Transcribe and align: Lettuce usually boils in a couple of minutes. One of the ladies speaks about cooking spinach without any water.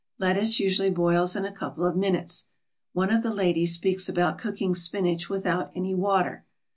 Lettuce 0.17 0.59
usually 0.59 0.89
boils 0.89 1.35
in 1.35 1.45
a 1.45 1.51
couple 1.51 1.85
of 1.85 1.95
minutes. 1.95 2.45
One 2.93 3.11
of 3.11 3.21
the 3.21 3.29
ladies 3.31 3.75
speaks 3.75 4.09
about 4.09 4.39
cooking 4.39 4.73
spinach 4.73 5.29
without 5.29 5.69
any 5.75 5.93
water. 5.93 6.43